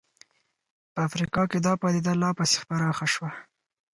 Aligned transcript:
په 0.93 0.99
افریقا 1.07 1.43
کې 1.51 1.59
دا 1.65 1.73
پدیده 1.81 2.13
لا 2.21 2.29
پسې 2.37 2.59
پراخه 2.67 3.05
شوه. 3.13 3.29